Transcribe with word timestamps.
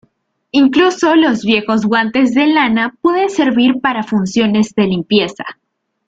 Incluso, 0.49 1.15
los 1.15 1.45
viejos 1.45 1.85
guantes 1.85 2.33
de 2.33 2.47
lana 2.47 2.97
pueden 3.01 3.29
servir 3.29 3.79
para 3.81 4.01
funciones 4.01 4.73
de 4.73 4.87
limpieza. 4.87 5.43